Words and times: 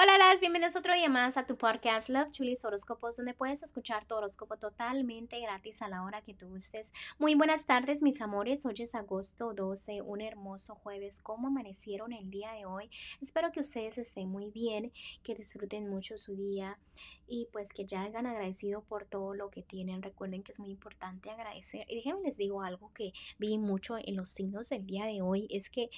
Hola, 0.00 0.16
las 0.16 0.38
bienvenidos 0.38 0.76
otro 0.76 0.94
día 0.94 1.08
más 1.08 1.36
a 1.36 1.44
tu 1.44 1.56
podcast 1.56 2.08
Love 2.08 2.30
Chulis 2.30 2.64
Horóscopos, 2.64 3.16
donde 3.16 3.34
puedes 3.34 3.64
escuchar 3.64 4.06
tu 4.06 4.14
horóscopo 4.14 4.56
totalmente 4.56 5.40
gratis 5.40 5.82
a 5.82 5.88
la 5.88 6.04
hora 6.04 6.22
que 6.22 6.34
tú 6.34 6.46
gustes. 6.46 6.92
Muy 7.18 7.34
buenas 7.34 7.66
tardes, 7.66 8.00
mis 8.00 8.20
amores. 8.20 8.64
Hoy 8.64 8.76
es 8.78 8.94
agosto 8.94 9.54
12, 9.54 10.02
un 10.02 10.20
hermoso 10.20 10.76
jueves. 10.76 11.20
¿Cómo 11.20 11.48
amanecieron 11.48 12.12
el 12.12 12.30
día 12.30 12.52
de 12.52 12.64
hoy? 12.64 12.88
Espero 13.20 13.50
que 13.50 13.58
ustedes 13.58 13.98
estén 13.98 14.28
muy 14.28 14.52
bien, 14.52 14.92
que 15.24 15.34
disfruten 15.34 15.88
mucho 15.88 16.16
su 16.16 16.36
día 16.36 16.78
y 17.26 17.48
pues 17.52 17.72
que 17.72 17.84
ya 17.84 18.02
hayan 18.02 18.26
agradecido 18.26 18.82
por 18.82 19.04
todo 19.04 19.34
lo 19.34 19.50
que 19.50 19.62
tienen. 19.62 20.02
Recuerden 20.02 20.44
que 20.44 20.52
es 20.52 20.60
muy 20.60 20.70
importante 20.70 21.30
agradecer. 21.30 21.86
Y 21.88 21.96
déjenme 21.96 22.22
les 22.22 22.36
digo 22.36 22.62
algo 22.62 22.92
que 22.94 23.12
vi 23.38 23.58
mucho 23.58 23.96
en 23.98 24.14
los 24.14 24.30
signos 24.30 24.68
del 24.68 24.86
día 24.86 25.06
de 25.06 25.22
hoy, 25.22 25.48
es 25.50 25.70
que 25.70 25.90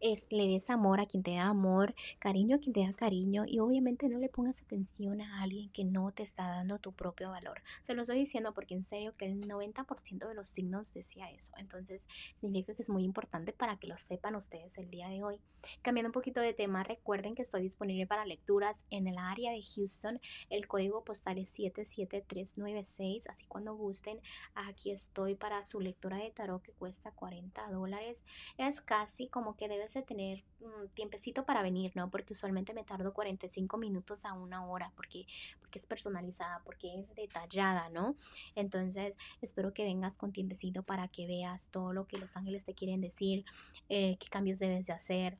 es, 0.00 0.28
le 0.30 0.46
des 0.46 0.70
amor 0.70 1.00
a 1.00 1.06
quien 1.06 1.22
te 1.22 1.34
da 1.34 1.48
amor, 1.48 1.94
cariño 2.18 2.56
a 2.56 2.58
quien 2.58 2.72
te 2.72 2.86
da 2.86 2.92
cariño 2.94 3.39
y 3.46 3.58
obviamente 3.58 4.08
no 4.08 4.18
le 4.18 4.28
pongas 4.28 4.62
atención 4.62 5.20
a 5.20 5.42
alguien 5.42 5.70
que 5.70 5.84
no 5.84 6.12
te 6.12 6.22
está 6.22 6.46
dando 6.48 6.78
tu 6.78 6.92
propio 6.92 7.30
valor. 7.30 7.62
Se 7.80 7.94
lo 7.94 8.02
estoy 8.02 8.18
diciendo 8.18 8.54
porque 8.54 8.74
en 8.74 8.82
serio 8.82 9.16
que 9.16 9.26
el 9.26 9.46
90% 9.46 10.26
de 10.26 10.34
los 10.34 10.48
signos 10.48 10.92
decía 10.94 11.30
eso. 11.30 11.52
Entonces 11.56 12.08
significa 12.34 12.74
que 12.74 12.82
es 12.82 12.90
muy 12.90 13.04
importante 13.04 13.52
para 13.52 13.76
que 13.78 13.86
lo 13.86 13.96
sepan 13.98 14.34
ustedes 14.34 14.78
el 14.78 14.90
día 14.90 15.08
de 15.08 15.22
hoy. 15.22 15.40
Cambiando 15.82 16.08
un 16.08 16.12
poquito 16.12 16.40
de 16.40 16.54
tema, 16.54 16.82
recuerden 16.82 17.34
que 17.34 17.42
estoy 17.42 17.62
disponible 17.62 18.06
para 18.06 18.24
lecturas 18.24 18.86
en 18.90 19.06
el 19.06 19.18
área 19.18 19.52
de 19.52 19.62
Houston. 19.62 20.20
El 20.48 20.66
código 20.66 21.04
postal 21.04 21.38
es 21.38 21.50
77396, 21.50 23.28
así 23.28 23.46
cuando 23.46 23.74
gusten, 23.74 24.20
aquí 24.54 24.90
estoy 24.90 25.34
para 25.34 25.62
su 25.62 25.80
lectura 25.80 26.16
de 26.16 26.30
tarot 26.30 26.62
que 26.62 26.72
cuesta 26.72 27.12
40 27.12 27.70
dólares. 27.70 28.24
Es 28.56 28.80
casi 28.80 29.28
como 29.28 29.56
que 29.56 29.68
debes 29.68 29.94
de 29.94 30.02
tener 30.02 30.44
un 30.60 30.88
tiempecito 30.90 31.44
para 31.44 31.62
venir, 31.62 31.92
¿no? 31.94 32.10
Porque 32.10 32.32
usualmente 32.32 32.74
me 32.74 32.84
tardo 32.84 33.12
45 33.20 33.76
minutos 33.76 34.24
a 34.24 34.32
una 34.32 34.64
hora 34.64 34.92
porque, 34.96 35.26
porque 35.60 35.78
es 35.78 35.86
personalizada, 35.86 36.62
porque 36.64 36.98
es 36.98 37.14
detallada, 37.14 37.90
¿no? 37.90 38.16
Entonces, 38.54 39.18
espero 39.42 39.74
que 39.74 39.84
vengas 39.84 40.16
con 40.16 40.32
tiempecito 40.32 40.82
para 40.82 41.06
que 41.08 41.26
veas 41.26 41.68
todo 41.70 41.92
lo 41.92 42.06
que 42.06 42.16
los 42.16 42.34
ángeles 42.38 42.64
te 42.64 42.72
quieren 42.72 43.02
decir, 43.02 43.44
eh, 43.90 44.16
qué 44.18 44.28
cambios 44.30 44.58
debes 44.58 44.86
de 44.86 44.94
hacer. 44.94 45.36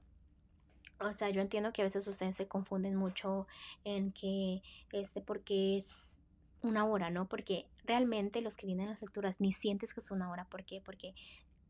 O 1.00 1.14
sea, 1.14 1.30
yo 1.30 1.40
entiendo 1.40 1.72
que 1.72 1.80
a 1.80 1.86
veces 1.86 2.06
ustedes 2.06 2.36
se 2.36 2.46
confunden 2.46 2.96
mucho 2.96 3.46
en 3.84 4.12
que, 4.12 4.60
este, 4.92 5.22
porque 5.22 5.78
es 5.78 6.18
una 6.60 6.84
hora, 6.84 7.08
¿no? 7.08 7.28
Porque 7.28 7.66
realmente 7.86 8.42
los 8.42 8.58
que 8.58 8.66
vienen 8.66 8.88
a 8.88 8.90
las 8.90 9.00
lecturas 9.00 9.40
ni 9.40 9.54
sientes 9.54 9.94
que 9.94 10.00
es 10.00 10.10
una 10.10 10.30
hora. 10.30 10.44
¿Por 10.44 10.66
qué? 10.66 10.82
Porque 10.84 11.14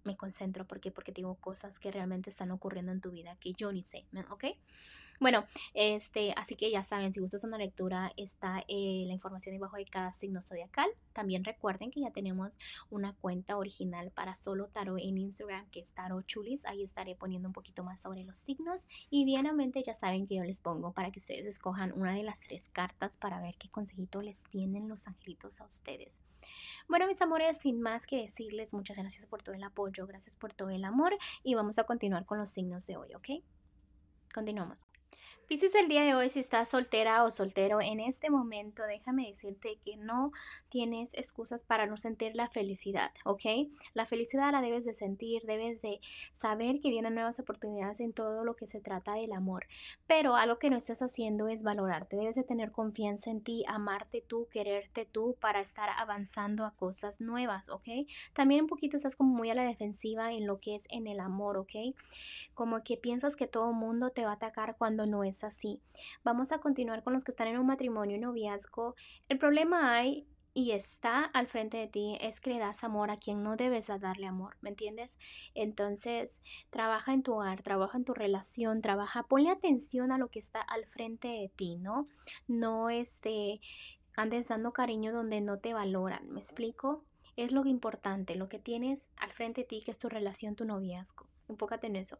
me 0.04 0.16
concentro. 0.16 0.66
¿Por 0.66 0.80
qué? 0.80 0.90
Porque 0.90 1.12
tengo 1.12 1.34
cosas 1.36 1.78
que 1.78 1.90
realmente 1.90 2.30
están 2.30 2.50
ocurriendo 2.50 2.92
en 2.92 3.00
tu 3.00 3.10
vida 3.10 3.36
que 3.40 3.52
yo 3.52 3.72
ni 3.72 3.82
sé, 3.82 4.06
¿ok? 4.30 4.44
Bueno, 5.20 5.44
este, 5.74 6.32
así 6.34 6.56
que 6.56 6.70
ya 6.70 6.82
saben, 6.82 7.12
si 7.12 7.20
gustas 7.20 7.44
una 7.44 7.58
lectura, 7.58 8.10
está 8.16 8.64
eh, 8.68 9.04
la 9.06 9.12
información 9.12 9.54
debajo 9.54 9.76
de 9.76 9.84
cada 9.84 10.12
signo 10.12 10.40
zodiacal. 10.40 10.88
También 11.12 11.44
recuerden 11.44 11.90
que 11.90 12.00
ya 12.00 12.10
tenemos 12.10 12.58
una 12.88 13.12
cuenta 13.12 13.58
original 13.58 14.10
para 14.12 14.34
solo 14.34 14.68
tarot 14.68 14.98
en 14.98 15.18
Instagram, 15.18 15.68
que 15.68 15.80
es 15.80 15.92
Tarot 15.92 16.24
Chulis. 16.24 16.64
Ahí 16.64 16.82
estaré 16.82 17.16
poniendo 17.16 17.50
un 17.50 17.52
poquito 17.52 17.84
más 17.84 18.00
sobre 18.00 18.24
los 18.24 18.38
signos. 18.38 18.88
Y 19.10 19.26
diariamente 19.26 19.82
ya 19.82 19.92
saben 19.92 20.24
que 20.24 20.36
yo 20.36 20.44
les 20.44 20.60
pongo 20.60 20.92
para 20.92 21.10
que 21.10 21.18
ustedes 21.18 21.44
escojan 21.44 21.92
una 21.92 22.14
de 22.14 22.22
las 22.22 22.40
tres 22.40 22.70
cartas 22.70 23.18
para 23.18 23.42
ver 23.42 23.56
qué 23.58 23.68
consejito 23.68 24.22
les 24.22 24.44
tienen 24.44 24.88
los 24.88 25.06
angelitos 25.06 25.60
a 25.60 25.66
ustedes. 25.66 26.22
Bueno, 26.88 27.06
mis 27.06 27.20
amores, 27.22 27.58
sin 27.58 27.80
más 27.80 28.06
que 28.06 28.16
decirles, 28.16 28.74
muchas 28.74 28.96
gracias 28.96 29.26
por 29.26 29.42
todo 29.42 29.54
el 29.54 29.62
apoyo, 29.62 29.89
gracias 29.92 30.36
por 30.36 30.52
todo 30.52 30.70
el 30.70 30.84
amor 30.84 31.16
y 31.42 31.54
vamos 31.54 31.78
a 31.78 31.84
continuar 31.84 32.24
con 32.24 32.38
los 32.38 32.50
signos 32.50 32.86
de 32.86 32.96
hoy, 32.96 33.14
¿ok? 33.14 33.44
Continuamos. 34.32 34.84
Pisces, 35.50 35.74
el 35.74 35.88
día 35.88 36.02
de 36.02 36.14
hoy, 36.14 36.28
si 36.28 36.38
estás 36.38 36.68
soltera 36.68 37.24
o 37.24 37.30
soltero 37.32 37.80
en 37.80 37.98
este 37.98 38.30
momento, 38.30 38.84
déjame 38.84 39.26
decirte 39.26 39.80
que 39.84 39.96
no 39.96 40.30
tienes 40.68 41.12
excusas 41.14 41.64
para 41.64 41.86
no 41.86 41.96
sentir 41.96 42.36
la 42.36 42.48
felicidad, 42.48 43.10
¿ok? 43.24 43.42
La 43.92 44.06
felicidad 44.06 44.52
la 44.52 44.60
debes 44.60 44.84
de 44.84 44.94
sentir, 44.94 45.42
debes 45.46 45.82
de 45.82 45.98
saber 46.30 46.78
que 46.78 46.90
vienen 46.90 47.14
nuevas 47.14 47.40
oportunidades 47.40 47.98
en 47.98 48.12
todo 48.12 48.44
lo 48.44 48.54
que 48.54 48.68
se 48.68 48.80
trata 48.80 49.14
del 49.14 49.32
amor, 49.32 49.66
pero 50.06 50.36
algo 50.36 50.60
que 50.60 50.70
no 50.70 50.76
estás 50.76 51.02
haciendo 51.02 51.48
es 51.48 51.64
valorarte, 51.64 52.16
debes 52.16 52.36
de 52.36 52.44
tener 52.44 52.70
confianza 52.70 53.32
en 53.32 53.42
ti, 53.42 53.64
amarte 53.66 54.22
tú, 54.24 54.46
quererte 54.52 55.04
tú 55.04 55.36
para 55.40 55.60
estar 55.60 55.88
avanzando 55.98 56.64
a 56.64 56.76
cosas 56.76 57.20
nuevas, 57.20 57.70
¿ok? 57.70 57.88
También 58.34 58.60
un 58.60 58.66
poquito 58.68 58.96
estás 58.96 59.16
como 59.16 59.34
muy 59.34 59.50
a 59.50 59.56
la 59.56 59.64
defensiva 59.64 60.30
en 60.30 60.46
lo 60.46 60.60
que 60.60 60.76
es 60.76 60.86
en 60.90 61.08
el 61.08 61.18
amor, 61.18 61.56
¿ok? 61.56 61.74
Como 62.54 62.84
que 62.84 62.96
piensas 62.96 63.34
que 63.34 63.48
todo 63.48 63.72
mundo 63.72 64.10
te 64.10 64.24
va 64.24 64.30
a 64.30 64.34
atacar 64.34 64.76
cuando 64.76 64.99
no 65.06 65.24
es 65.24 65.44
así. 65.44 65.80
Vamos 66.24 66.52
a 66.52 66.58
continuar 66.58 67.02
con 67.02 67.12
los 67.12 67.24
que 67.24 67.30
están 67.30 67.48
en 67.48 67.58
un 67.58 67.66
matrimonio 67.66 68.16
y 68.16 68.20
noviazgo. 68.20 68.94
El 69.28 69.38
problema 69.38 69.94
hay 69.94 70.26
y 70.52 70.72
está 70.72 71.24
al 71.24 71.46
frente 71.46 71.76
de 71.76 71.86
ti 71.86 72.18
es 72.20 72.40
que 72.40 72.50
le 72.50 72.58
das 72.58 72.82
amor 72.82 73.10
a 73.10 73.18
quien 73.18 73.42
no 73.42 73.56
debes 73.56 73.90
darle 74.00 74.26
amor, 74.26 74.56
¿me 74.60 74.70
entiendes? 74.70 75.18
Entonces, 75.54 76.42
trabaja 76.70 77.12
en 77.12 77.22
tu 77.22 77.34
hogar, 77.34 77.62
trabaja 77.62 77.96
en 77.96 78.04
tu 78.04 78.14
relación, 78.14 78.82
trabaja, 78.82 79.22
ponle 79.24 79.50
atención 79.50 80.10
a 80.12 80.18
lo 80.18 80.28
que 80.28 80.40
está 80.40 80.60
al 80.60 80.86
frente 80.86 81.28
de 81.28 81.52
ti, 81.54 81.76
¿no? 81.76 82.06
No 82.48 82.90
este 82.90 83.60
andes 84.16 84.48
dando 84.48 84.72
cariño 84.72 85.12
donde 85.12 85.40
no 85.40 85.58
te 85.58 85.72
valoran, 85.72 86.28
¿me 86.30 86.40
explico? 86.40 87.04
Es 87.36 87.52
lo 87.52 87.64
importante, 87.64 88.34
lo 88.34 88.48
que 88.48 88.58
tienes 88.58 89.08
al 89.16 89.32
frente 89.32 89.62
de 89.62 89.66
ti, 89.68 89.82
que 89.82 89.92
es 89.92 89.98
tu 89.98 90.08
relación, 90.08 90.56
tu 90.56 90.64
noviazgo. 90.64 91.26
Enfócate 91.48 91.86
en 91.86 91.96
eso. 91.96 92.18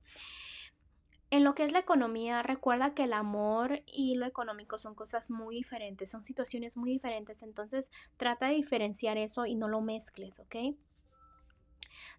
En 1.30 1.44
lo 1.44 1.54
que 1.54 1.62
es 1.62 1.70
la 1.72 1.78
economía, 1.78 2.42
recuerda 2.42 2.92
que 2.92 3.04
el 3.04 3.12
amor 3.12 3.82
y 3.86 4.16
lo 4.16 4.26
económico 4.26 4.78
son 4.78 4.96
cosas 4.96 5.30
muy 5.30 5.56
diferentes, 5.56 6.10
son 6.10 6.24
situaciones 6.24 6.76
muy 6.76 6.90
diferentes, 6.90 7.42
entonces 7.42 7.90
trata 8.16 8.48
de 8.48 8.54
diferenciar 8.54 9.16
eso 9.16 9.46
y 9.46 9.54
no 9.54 9.68
lo 9.68 9.80
mezcles, 9.80 10.40
¿ok? 10.40 10.56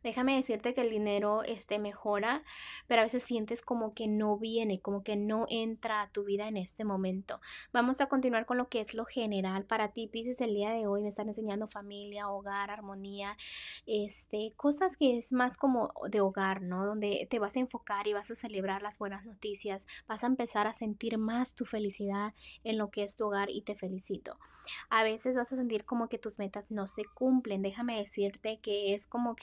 Déjame 0.03 0.35
decirte 0.35 0.73
que 0.73 0.81
el 0.81 0.89
dinero 0.89 1.43
este, 1.43 1.79
mejora, 1.79 2.43
pero 2.87 3.01
a 3.01 3.05
veces 3.05 3.23
sientes 3.23 3.61
como 3.61 3.93
que 3.93 4.07
no 4.07 4.37
viene, 4.37 4.79
como 4.79 5.03
que 5.03 5.15
no 5.15 5.45
entra 5.49 6.01
a 6.01 6.09
tu 6.09 6.23
vida 6.23 6.47
en 6.47 6.57
este 6.57 6.83
momento. 6.85 7.39
Vamos 7.71 8.01
a 8.01 8.07
continuar 8.07 8.45
con 8.45 8.57
lo 8.57 8.69
que 8.69 8.81
es 8.81 8.93
lo 8.93 9.05
general 9.05 9.65
para 9.65 9.89
ti, 9.89 10.07
Pisces, 10.07 10.41
el 10.41 10.53
día 10.53 10.71
de 10.71 10.87
hoy 10.87 11.01
me 11.03 11.09
están 11.09 11.27
enseñando 11.27 11.67
familia, 11.67 12.29
hogar, 12.29 12.71
armonía, 12.71 13.37
este, 13.85 14.53
cosas 14.55 14.97
que 14.97 15.17
es 15.17 15.31
más 15.31 15.57
como 15.57 15.93
de 16.09 16.21
hogar, 16.21 16.61
¿no? 16.61 16.85
Donde 16.85 17.27
te 17.29 17.39
vas 17.39 17.55
a 17.55 17.59
enfocar 17.59 18.07
y 18.07 18.13
vas 18.13 18.31
a 18.31 18.35
celebrar 18.35 18.81
las 18.81 18.99
buenas 18.99 19.25
noticias, 19.25 19.85
vas 20.07 20.23
a 20.23 20.27
empezar 20.27 20.67
a 20.67 20.73
sentir 20.73 21.17
más 21.17 21.55
tu 21.55 21.65
felicidad 21.65 22.33
en 22.63 22.77
lo 22.77 22.89
que 22.89 23.03
es 23.03 23.15
tu 23.15 23.25
hogar 23.25 23.49
y 23.49 23.61
te 23.61 23.75
felicito. 23.75 24.37
A 24.89 25.03
veces 25.03 25.35
vas 25.35 25.51
a 25.51 25.55
sentir 25.55 25.85
como 25.85 26.09
que 26.09 26.17
tus 26.17 26.39
metas 26.39 26.69
no 26.69 26.87
se 26.87 27.05
cumplen. 27.05 27.61
Déjame 27.61 27.97
decirte 27.97 28.59
que 28.61 28.93
es 28.93 29.07
como 29.07 29.35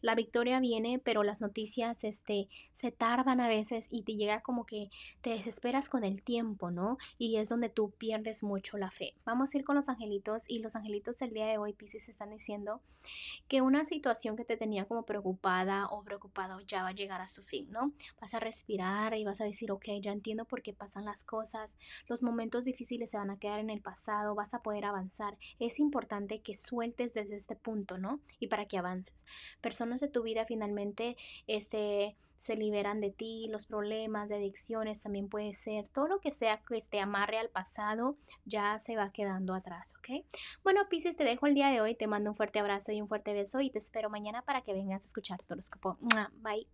la 0.00 0.14
victoria 0.14 0.60
viene, 0.60 0.98
pero 0.98 1.22
las 1.22 1.40
noticias 1.40 2.04
este, 2.04 2.48
se 2.72 2.92
tardan 2.92 3.40
a 3.40 3.48
veces 3.48 3.88
y 3.90 4.02
te 4.02 4.16
llega 4.16 4.42
como 4.42 4.66
que 4.66 4.88
te 5.20 5.30
desesperas 5.30 5.88
con 5.88 6.04
el 6.04 6.22
tiempo, 6.22 6.70
¿no? 6.70 6.98
Y 7.18 7.36
es 7.36 7.48
donde 7.48 7.68
tú 7.68 7.90
pierdes 7.90 8.42
mucho 8.42 8.78
la 8.78 8.90
fe. 8.90 9.14
Vamos 9.24 9.54
a 9.54 9.58
ir 9.58 9.64
con 9.64 9.76
los 9.76 9.88
angelitos 9.88 10.44
y 10.48 10.60
los 10.60 10.76
angelitos 10.76 11.22
el 11.22 11.32
día 11.32 11.46
de 11.46 11.58
hoy, 11.58 11.72
Pisces, 11.72 12.08
están 12.08 12.30
diciendo 12.30 12.80
que 13.48 13.62
una 13.62 13.84
situación 13.84 14.36
que 14.36 14.44
te 14.44 14.56
tenía 14.56 14.84
como 14.84 15.04
preocupada 15.04 15.86
o 15.86 16.02
preocupado 16.02 16.60
ya 16.60 16.82
va 16.82 16.88
a 16.88 16.94
llegar 16.94 17.20
a 17.20 17.28
su 17.28 17.42
fin, 17.42 17.70
¿no? 17.70 17.92
Vas 18.20 18.34
a 18.34 18.40
respirar 18.40 19.14
y 19.14 19.24
vas 19.24 19.40
a 19.40 19.44
decir, 19.44 19.72
ok, 19.72 19.86
ya 20.00 20.12
entiendo 20.12 20.44
por 20.44 20.62
qué 20.62 20.72
pasan 20.72 21.04
las 21.04 21.24
cosas, 21.24 21.78
los 22.06 22.22
momentos 22.22 22.64
difíciles 22.64 23.10
se 23.10 23.16
van 23.16 23.30
a 23.30 23.38
quedar 23.38 23.60
en 23.60 23.70
el 23.70 23.80
pasado, 23.80 24.34
vas 24.34 24.54
a 24.54 24.62
poder 24.62 24.84
avanzar. 24.84 25.38
Es 25.58 25.78
importante 25.78 26.40
que 26.40 26.54
sueltes 26.54 27.14
desde 27.14 27.36
este 27.36 27.56
punto, 27.56 27.98
¿no? 27.98 28.20
Y 28.38 28.48
para 28.48 28.66
que 28.66 28.78
avances 28.78 29.24
personas 29.60 30.00
de 30.00 30.08
tu 30.08 30.22
vida 30.22 30.44
finalmente 30.44 31.16
este, 31.46 32.16
se 32.38 32.56
liberan 32.56 33.00
de 33.00 33.10
ti, 33.10 33.48
los 33.50 33.66
problemas 33.66 34.28
de 34.28 34.36
adicciones 34.36 35.02
también 35.02 35.28
puede 35.28 35.54
ser, 35.54 35.88
todo 35.88 36.08
lo 36.08 36.20
que 36.20 36.30
sea 36.30 36.62
que 36.62 36.80
te 36.88 37.00
amarre 37.00 37.38
al 37.38 37.48
pasado 37.48 38.16
ya 38.44 38.78
se 38.78 38.96
va 38.96 39.10
quedando 39.12 39.54
atrás, 39.54 39.94
¿ok? 39.98 40.24
Bueno, 40.62 40.88
Pisces, 40.88 41.16
te 41.16 41.24
dejo 41.24 41.46
el 41.46 41.54
día 41.54 41.70
de 41.70 41.80
hoy, 41.80 41.94
te 41.94 42.06
mando 42.06 42.30
un 42.30 42.36
fuerte 42.36 42.58
abrazo 42.58 42.92
y 42.92 43.00
un 43.00 43.08
fuerte 43.08 43.32
beso 43.32 43.60
y 43.60 43.70
te 43.70 43.78
espero 43.78 44.10
mañana 44.10 44.42
para 44.42 44.62
que 44.62 44.74
vengas 44.74 45.02
a 45.02 45.06
escuchar 45.06 45.42
tu 45.42 45.54
horóscopo. 45.54 45.98
Bye. 46.42 46.66